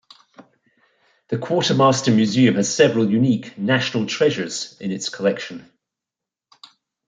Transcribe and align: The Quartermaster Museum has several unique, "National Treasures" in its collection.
The 1.27 1.37
Quartermaster 1.37 2.09
Museum 2.11 2.55
has 2.55 2.73
several 2.73 3.11
unique, 3.11 3.55
"National 3.59 4.07
Treasures" 4.07 4.75
in 4.81 4.91
its 4.91 5.09
collection. 5.09 5.71